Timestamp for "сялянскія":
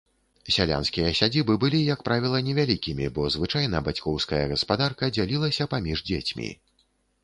0.53-1.11